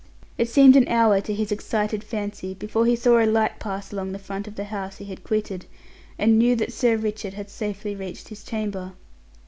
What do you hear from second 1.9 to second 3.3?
fancy before he saw a